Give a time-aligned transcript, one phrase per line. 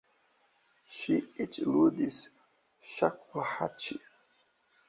[0.93, 2.19] Ŝi eĉ ludis
[2.95, 4.01] ŝakuhaĉi.